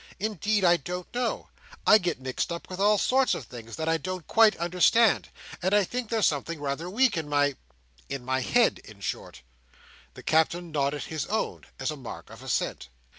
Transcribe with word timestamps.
Indeed, 0.19 0.63
I 0.63 0.77
don't 0.77 1.13
know. 1.13 1.49
I 1.85 1.99
get 1.99 2.19
mixed 2.19 2.51
up 2.51 2.71
with 2.71 2.79
all 2.79 2.97
sorts 2.97 3.35
of 3.35 3.45
things 3.45 3.75
that 3.75 3.87
I 3.87 3.97
don't 3.99 4.25
quite 4.25 4.55
understand, 4.57 5.29
and 5.61 5.75
I 5.75 5.83
think 5.83 6.09
there's 6.09 6.25
something 6.25 6.59
rather 6.59 6.89
weak 6.89 7.15
in 7.17 7.29
my—in 7.29 8.25
my 8.25 8.39
head, 8.41 8.79
in 8.79 8.99
short." 9.01 9.43
The 10.15 10.23
Captain 10.23 10.71
nodded 10.71 11.03
his 11.03 11.27
own, 11.27 11.67
as 11.79 11.91
a 11.91 11.97
mark 11.97 12.31
of 12.31 12.41
assent. 12.41 12.89